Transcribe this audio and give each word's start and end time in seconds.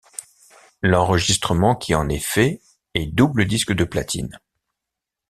L'enregistrement 0.81 1.75
qui 1.75 1.93
en 1.93 2.09
est 2.09 2.17
fait 2.17 2.59
est 2.95 3.05
double 3.05 3.45
disque 3.45 3.71
de 3.73 3.83
platine. 3.83 4.39